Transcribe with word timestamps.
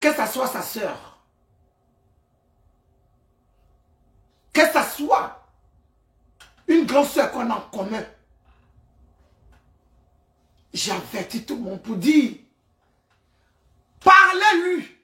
que 0.00 0.12
ça 0.14 0.26
soit 0.26 0.48
sa 0.48 0.62
soeur, 0.62 1.18
que 4.52 4.66
ça 4.72 4.84
soit 4.84 5.38
une 6.66 6.86
grande 6.86 7.06
soeur 7.06 7.30
qu'on 7.32 7.50
a 7.50 7.54
en 7.54 7.60
commun, 7.62 8.04
j'avertis 10.72 11.44
tout 11.44 11.56
le 11.56 11.62
monde 11.62 11.82
pour 11.82 11.96
dire, 11.96 12.36
parlez-lui. 14.00 14.94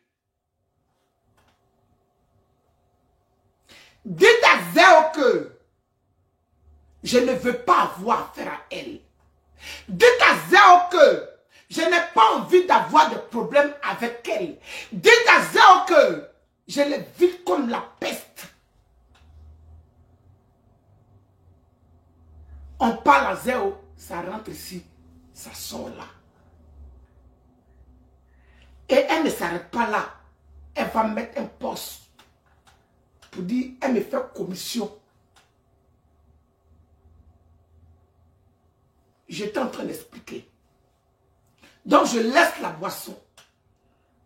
Dites 4.04 4.44
à 4.44 4.72
Zéo 4.72 5.10
que 5.14 5.58
je 7.02 7.18
ne 7.18 7.32
veux 7.32 7.58
pas 7.58 7.84
avoir 7.84 8.30
affaire 8.30 8.52
à 8.52 8.60
elle. 8.70 9.00
Dites 9.88 10.22
à 10.22 10.36
Zéo 10.50 10.90
que 10.90 11.30
je 11.70 11.80
n'ai 11.80 12.03
pas 12.14 12.36
envie 12.36 12.66
d'avoir 12.66 13.10
de 13.10 13.16
problème 13.16 13.72
avec 13.82 14.28
elle. 14.28 14.58
Dites 14.92 15.12
à 15.28 15.42
Zéo 15.42 15.84
que 15.88 16.28
je 16.68 16.80
l'ai 16.80 17.06
vite 17.18 17.44
comme 17.44 17.68
la 17.68 17.84
peste. 18.00 18.46
On 22.78 22.96
parle 22.96 23.32
à 23.32 23.36
Zéo, 23.36 23.76
ça 23.96 24.20
rentre 24.20 24.50
ici, 24.50 24.84
ça 25.32 25.52
sort 25.52 25.88
là. 25.90 26.06
Et 28.88 29.06
elle 29.08 29.24
ne 29.24 29.30
s'arrête 29.30 29.70
pas 29.70 29.88
là. 29.88 30.14
Elle 30.74 30.88
va 30.88 31.04
mettre 31.04 31.40
un 31.40 31.46
poste 31.46 32.02
pour 33.30 33.42
dire, 33.42 33.72
elle 33.80 33.94
me 33.94 34.00
fait 34.00 34.16
commission. 34.34 34.90
J'étais 39.28 39.58
en 39.58 39.68
train 39.68 39.84
d'expliquer. 39.84 40.48
Donc 41.84 42.06
je 42.06 42.18
laisse 42.18 42.60
la 42.60 42.70
boisson 42.70 43.16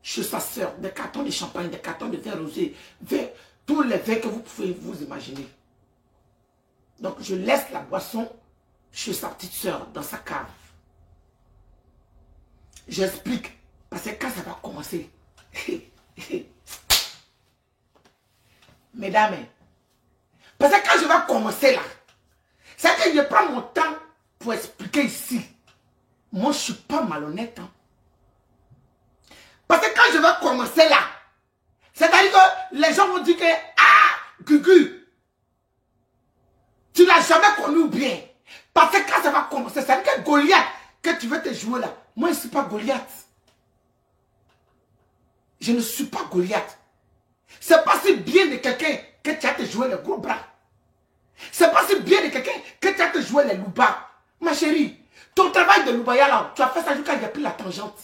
chez 0.02 0.22
sa 0.22 0.40
soeur, 0.40 0.74
des 0.78 0.90
cartons 0.90 1.22
de 1.22 1.30
champagne, 1.30 1.68
des 1.68 1.78
cartons 1.78 2.08
de 2.08 2.16
verre 2.16 2.38
rosé, 2.38 2.74
tous 3.66 3.82
les 3.82 3.98
verres 3.98 4.20
que 4.20 4.28
vous 4.28 4.40
pouvez 4.40 4.72
vous 4.72 5.02
imaginer. 5.02 5.46
Donc 7.00 7.16
je 7.20 7.34
laisse 7.34 7.70
la 7.72 7.80
boisson 7.80 8.30
chez 8.92 9.12
sa 9.12 9.28
petite 9.28 9.52
soeur, 9.52 9.86
dans 9.88 10.02
sa 10.02 10.18
cave. 10.18 10.46
J'explique, 12.88 13.52
parce 13.90 14.04
que 14.04 14.10
quand 14.10 14.30
ça 14.30 14.42
va 14.42 14.58
commencer, 14.62 15.10
mesdames, 18.94 19.46
parce 20.56 20.72
que 20.72 20.86
quand 20.86 20.98
je 21.00 21.06
vais 21.06 21.26
commencer 21.26 21.72
là, 21.74 21.82
c'est 22.76 22.94
que 22.96 23.14
je 23.14 23.20
prends 23.22 23.50
mon 23.50 23.62
temps 23.62 23.96
pour 24.38 24.54
expliquer 24.54 25.04
ici. 25.04 25.42
Moi, 26.32 26.52
je 26.52 26.58
ne 26.58 26.62
suis 26.62 26.72
pas 26.74 27.02
malhonnête. 27.02 27.58
Hein. 27.58 27.70
Parce 29.66 29.86
que 29.86 29.94
quand 29.94 30.12
je 30.12 30.18
vais 30.18 30.40
commencer 30.40 30.88
là, 30.88 31.00
c'est-à-dire 31.94 32.32
que 32.32 32.76
les 32.76 32.94
gens 32.94 33.08
vont 33.08 33.18
dire 33.18 33.36
que, 33.36 33.44
ah, 33.44 34.44
Gugu, 34.44 35.06
tu 36.94 37.06
l'as 37.06 37.20
jamais 37.20 37.54
connu 37.56 37.88
bien. 37.88 38.20
Parce 38.72 38.92
que 38.96 39.10
quand 39.10 39.22
ça 39.22 39.30
va 39.30 39.48
commencer, 39.50 39.82
c'est-à-dire 39.82 40.14
que 40.14 40.20
Goliath, 40.22 40.66
que 41.02 41.18
tu 41.18 41.26
veux 41.26 41.42
te 41.42 41.52
jouer 41.52 41.80
là, 41.80 41.94
moi, 42.14 42.28
je 42.30 42.34
ne 42.34 42.40
suis 42.40 42.48
pas 42.48 42.62
Goliath. 42.62 43.10
Je 45.60 45.72
ne 45.72 45.80
suis 45.80 46.04
pas 46.04 46.24
Goliath. 46.30 46.78
C'est 47.60 47.84
pas 47.84 47.98
si 48.00 48.14
bien 48.16 48.46
de 48.46 48.56
quelqu'un 48.56 48.96
que 49.22 49.30
tu 49.32 49.46
as 49.46 49.54
te 49.54 49.64
jouer 49.64 49.88
les 49.88 49.96
gros 49.96 50.18
bras. 50.18 50.38
C'est 51.52 51.70
pas 51.72 51.86
si 51.86 51.98
bien 52.00 52.22
de 52.24 52.28
quelqu'un 52.28 52.58
que 52.80 52.88
tu 52.88 53.02
as 53.02 53.08
te 53.08 53.20
jouer 53.20 53.44
les 53.44 53.56
loupas. 53.56 54.08
Ma 54.40 54.54
chérie, 54.54 54.98
ton 55.38 55.52
travail 55.52 55.84
de 55.84 55.92
loubaya 55.92 56.26
là, 56.26 56.52
tu 56.56 56.62
as 56.62 56.68
fait 56.68 56.82
ça 56.82 56.96
jusqu'à 56.96 57.12
a 57.12 57.28
pris 57.28 57.42
la 57.42 57.52
tangente. 57.52 57.96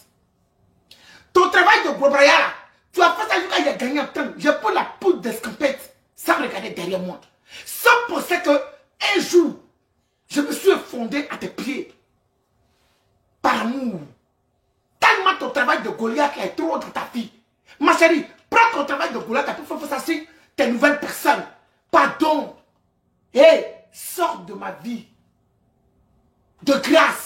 Ton 1.33 1.49
travail 1.49 1.85
de 1.85 1.91
Bobraya 1.99 2.31
là, 2.31 2.53
tu 2.93 3.01
as 3.01 3.11
fait 3.11 3.27
ça 3.27 3.41
jusqu'à 3.41 3.71
a 3.71 3.73
gagné 3.73 3.99
un 3.99 4.05
temps. 4.05 4.27
J'ai 4.37 4.53
pris 4.53 4.73
la 4.73 4.85
poudre 5.01 5.19
d'escampette 5.19 5.97
sans 6.15 6.35
regarder 6.41 6.69
derrière 6.69 6.99
moi. 6.99 7.19
Sans 7.65 7.89
penser 8.07 8.39
que 8.41 8.51
un 8.51 9.19
jour, 9.19 9.59
je 10.29 10.39
me 10.39 10.53
suis 10.53 10.71
fondé 10.89 11.27
à 11.29 11.35
tes 11.35 11.49
pieds. 11.49 11.93
Par 13.41 13.63
amour. 13.63 13.99
Tellement 14.97 15.37
ton 15.37 15.49
travail 15.49 15.83
de 15.83 15.89
Goliath 15.89 16.37
est 16.37 16.55
trop 16.55 16.77
dans 16.77 16.89
ta 16.89 17.09
vie. 17.13 17.29
Ma 17.81 17.97
chérie, 17.97 18.25
prends 18.49 18.79
ton 18.79 18.85
travail 18.85 19.11
de 19.11 19.19
Goliath 19.19 19.57
pour 19.57 19.77
faire 19.77 19.89
ça 19.89 19.99
si 19.99 20.25
tes 20.55 20.67
nouvelles 20.67 21.01
personnes. 21.01 21.43
Pardon. 21.91 22.55
Hé, 23.33 23.39
hey, 23.41 23.65
sors 23.91 24.37
de 24.45 24.53
ma 24.53 24.71
vie. 24.71 25.05
De 26.63 26.75
grâce. 26.75 27.24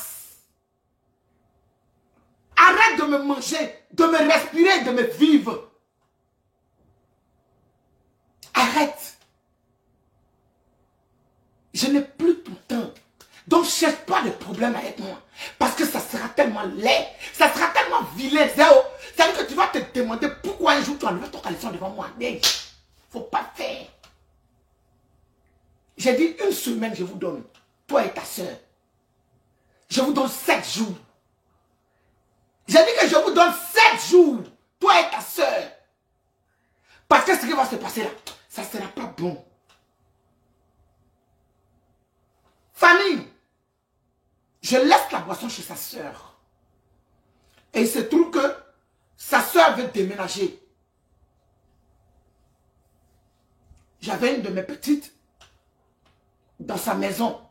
Arrête 2.62 3.00
de 3.00 3.06
me 3.06 3.18
manger, 3.20 3.74
de 3.94 4.04
me 4.04 4.18
respirer, 4.18 4.84
de 4.84 4.92
me 4.92 5.04
vivre. 5.04 5.70
Arrête. 8.54 9.18
Je 11.74 11.88
n'ai 11.88 12.02
plus 12.02 12.34
le 12.34 12.56
temps. 12.68 12.92
Donc, 13.48 13.66
cherche 13.66 13.96
pas 14.06 14.22
de 14.24 14.32
problème 14.32 14.76
avec 14.76 15.00
moi. 15.00 15.22
Parce 15.58 15.74
que 15.76 15.86
ça 15.86 16.02
sera 16.02 16.28
tellement 16.30 16.66
laid. 16.76 17.08
Ça 17.34 17.52
sera 17.54 17.68
tellement 17.68 18.04
vilain. 18.18 18.48
Ça 18.50 18.66
veut 18.66 19.34
dire 19.34 19.38
que 19.38 19.50
tu 19.50 19.54
vas 19.54 19.68
te 19.68 19.80
demander 19.98 20.28
pourquoi 20.44 20.74
un 20.74 20.84
jour 20.84 20.98
tu 21.00 21.06
as 21.06 21.10
enlevé 21.10 21.30
ton 21.30 21.40
caleçon 21.40 21.72
devant 21.72 21.92
moi. 21.92 22.10
Mais 22.20 22.42
faut 23.10 23.22
pas 23.22 23.50
faire. 23.56 23.86
J'ai 25.96 26.14
dit 26.14 26.36
une 26.46 26.52
semaine, 26.52 26.94
je 26.94 27.06
vous 27.06 27.18
donne. 27.18 27.44
Toi 27.88 28.06
et 28.06 28.14
ta 28.14 28.24
soeur. 28.24 28.58
Je 29.90 30.02
vous 30.02 30.12
donne 30.12 30.28
sept 30.28 30.70
jours. 30.70 30.98
J'ai 32.70 32.86
dit 32.86 32.92
que 33.00 33.08
je 33.08 33.16
vous 33.16 33.32
donne 33.32 33.52
sept 33.52 34.10
jours. 34.12 34.44
Toi 34.80 35.02
et 35.02 35.10
ta 35.10 35.20
soeur. 35.22 35.72
Parce 37.08 37.26
que 37.26 37.36
ce 37.36 37.42
qui 37.48 37.54
va 37.54 37.66
se 37.66 37.78
passer 37.78 38.04
là, 38.04 38.12
ça 38.48 38.62
ne 38.62 38.68
sera 38.68 38.88
pas 38.90 39.12
bon. 39.18 39.44
Famille, 42.72 43.28
je 44.62 44.78
laisse 44.78 45.12
la 45.12 45.20
boisson 45.22 45.50
chez 45.50 45.64
sa 45.64 45.76
soeur. 45.76 46.38
Et 47.74 47.82
il 47.82 47.90
se 47.90 48.00
trouve 48.00 48.30
que 48.30 48.56
sa 49.18 49.42
soeur 49.42 49.76
veut 49.76 49.88
déménager. 49.88 50.64
J'avais 54.00 54.36
une 54.36 54.44
de 54.44 54.50
mes 54.50 54.64
petites 54.64 55.12
dans 56.60 56.78
sa 56.78 56.94
maison. 56.94 57.42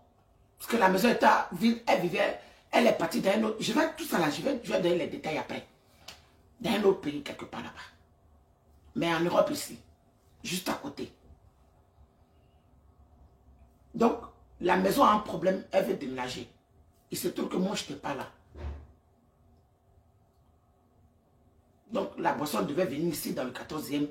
Parce 0.58 0.70
que 0.70 0.76
la 0.76 0.88
maison 0.88 1.10
était 1.10 1.26
à 1.26 1.48
ville, 1.52 1.82
elle 1.88 2.02
vivait, 2.02 2.40
elle 2.70 2.86
est 2.86 2.92
partie 2.96 3.20
dans 3.20 3.30
un 3.30 3.42
autre. 3.44 3.56
Je 3.60 3.72
vais 3.72 3.94
tout 3.96 4.04
ça 4.04 4.18
là, 4.18 4.30
je 4.30 4.42
vais, 4.42 4.56
donner 4.56 4.98
les 4.98 5.06
détails 5.06 5.38
après. 5.38 5.66
Dans 6.60 6.70
un 6.70 6.82
autre 6.84 7.00
pays, 7.00 7.22
quelque 7.22 7.44
part 7.44 7.62
là-bas. 7.62 7.74
Mais 8.96 9.12
en 9.12 9.20
Europe 9.20 9.50
ici, 9.50 9.78
juste 10.42 10.68
à 10.68 10.74
côté. 10.74 11.12
Donc, 13.94 14.20
la 14.60 14.76
maison 14.76 15.04
a 15.04 15.12
un 15.12 15.20
problème, 15.20 15.64
elle 15.72 15.86
veut 15.86 15.94
déménager. 15.94 16.48
Il 17.10 17.18
se 17.18 17.28
trouve 17.28 17.48
que 17.48 17.56
moi, 17.56 17.74
je 17.74 17.82
n'étais 17.82 17.94
pas 17.94 18.14
là. 18.14 18.30
Donc, 21.90 22.10
la 22.18 22.34
boisson 22.34 22.62
devait 22.62 22.84
venir 22.84 23.12
ici 23.12 23.32
dans 23.32 23.44
le 23.44 23.50
14e. 23.50 24.08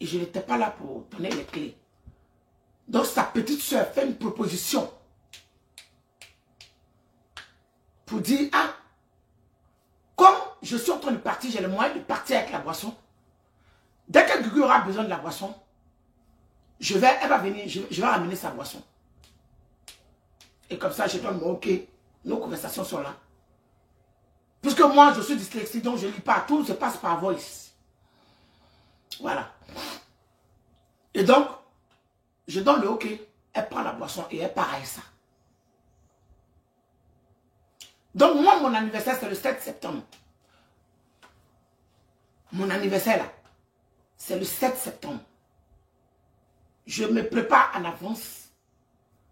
Et 0.00 0.06
je 0.06 0.18
n'étais 0.18 0.40
pas 0.40 0.56
là 0.56 0.70
pour 0.70 1.04
donner 1.10 1.30
les 1.30 1.44
clés. 1.44 1.76
Donc, 2.88 3.06
sa 3.06 3.24
petite 3.24 3.60
soeur 3.60 3.86
fait 3.88 4.06
une 4.06 4.16
proposition. 4.16 4.90
Pour 8.06 8.20
dire, 8.20 8.48
ah, 8.52 8.74
comme 10.16 10.36
je 10.62 10.76
suis 10.76 10.90
en 10.90 10.98
train 10.98 11.12
de 11.12 11.18
partir, 11.18 11.50
j'ai 11.50 11.60
le 11.60 11.68
moyen 11.68 11.94
de 11.94 12.00
partir 12.00 12.38
avec 12.38 12.50
la 12.50 12.58
boisson. 12.58 12.94
Dès 14.08 14.24
que 14.26 14.42
Gugu 14.42 14.62
aura 14.62 14.80
besoin 14.80 15.04
de 15.04 15.08
la 15.08 15.16
boisson, 15.16 15.54
je 16.80 16.98
vais, 16.98 17.18
elle 17.22 17.28
va 17.28 17.38
venir, 17.38 17.64
je, 17.66 17.80
vais 17.80 18.06
ramener 18.06 18.36
sa 18.36 18.50
boisson. 18.50 18.82
Et 20.68 20.78
comme 20.78 20.92
ça, 20.92 21.06
je 21.06 21.18
donne 21.18 21.38
mon 21.38 21.52
OK. 21.52 21.68
Nos 22.24 22.38
conversations 22.38 22.84
sont 22.84 23.00
là. 23.00 23.14
Puisque 24.60 24.80
moi, 24.80 25.12
je 25.14 25.20
suis 25.20 25.36
dyslexique, 25.36 25.82
donc 25.82 25.98
je 25.98 26.06
ne 26.06 26.12
lis 26.12 26.20
pas. 26.20 26.44
Tout 26.46 26.64
se 26.64 26.72
passe 26.72 26.96
par 26.96 27.20
voice. 27.20 27.72
Voilà. 29.20 29.52
Et 31.12 31.22
donc, 31.22 31.48
je 32.48 32.60
donne 32.60 32.80
le 32.80 32.88
OK. 32.88 33.06
Elle 33.52 33.68
prend 33.68 33.82
la 33.82 33.92
boisson 33.92 34.24
et 34.30 34.38
elle 34.38 34.52
part 34.52 34.74
ça. 34.84 35.02
Donc, 38.14 38.40
moi, 38.40 38.60
mon 38.60 38.72
anniversaire, 38.74 39.16
c'est 39.18 39.28
le 39.28 39.34
7 39.34 39.60
septembre. 39.60 40.02
Mon 42.52 42.70
anniversaire, 42.70 43.18
là, 43.18 43.32
c'est 44.16 44.38
le 44.38 44.44
7 44.44 44.76
septembre. 44.76 45.20
Je 46.86 47.04
me 47.04 47.28
prépare 47.28 47.72
en 47.76 47.84
avance. 47.84 48.48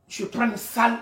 Je 0.09 0.25
prends 0.25 0.47
une 0.47 0.57
salle 0.57 0.99